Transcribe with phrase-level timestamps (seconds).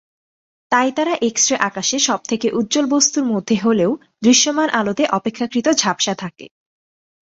[0.71, 3.91] তাই এরা এক্স-রে আকাশে সবথেকে উজ্জ্বল বস্তুর মধ্যে হলেও,
[4.23, 6.45] দৃশ্যমান আলোতে অপেক্ষাকৃত ঝাপসা থাকে।